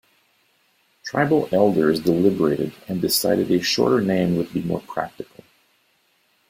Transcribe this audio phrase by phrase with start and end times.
[1.03, 5.43] Tribal elders deliberated, and decided a shorter name would be more practical.